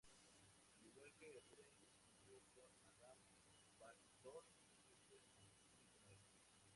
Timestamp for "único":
5.37-5.69